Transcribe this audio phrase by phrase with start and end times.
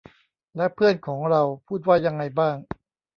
[0.55, 2.55] แล้วเพื่อนของเราพูดว่ายังไงบ้าง